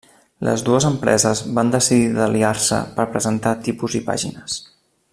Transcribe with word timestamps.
Les 0.45 0.61
dues 0.69 0.87
empreses 0.89 1.41
van 1.59 1.69
decidir 1.75 2.09
d'aliar-se 2.17 2.81
per 2.97 3.09
presentar 3.17 3.55
tipus 3.69 4.01
i 4.01 4.03
pàgines. 4.09 4.61